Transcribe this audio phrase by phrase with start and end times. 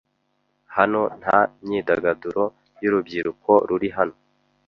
[0.75, 2.43] Hano nta myidagaduro
[2.81, 4.15] y'urubyiruko ruri hano.